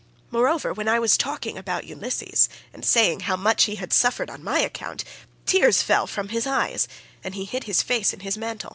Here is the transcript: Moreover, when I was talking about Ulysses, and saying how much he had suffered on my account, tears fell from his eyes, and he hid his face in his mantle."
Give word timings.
Moreover, 0.31 0.73
when 0.73 0.87
I 0.87 0.97
was 0.97 1.15
talking 1.15 1.59
about 1.59 1.83
Ulysses, 1.85 2.49
and 2.73 2.83
saying 2.83 3.19
how 3.19 3.35
much 3.35 3.65
he 3.65 3.75
had 3.75 3.93
suffered 3.93 4.31
on 4.31 4.43
my 4.43 4.57
account, 4.57 5.03
tears 5.45 5.83
fell 5.83 6.07
from 6.07 6.29
his 6.29 6.47
eyes, 6.47 6.87
and 7.23 7.35
he 7.35 7.45
hid 7.45 7.65
his 7.65 7.83
face 7.83 8.11
in 8.11 8.21
his 8.21 8.35
mantle." 8.35 8.69